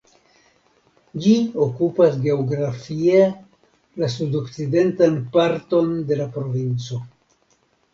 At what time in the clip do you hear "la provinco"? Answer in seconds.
6.25-7.05